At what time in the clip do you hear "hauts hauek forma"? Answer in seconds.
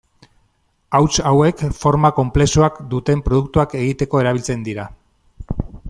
0.99-2.11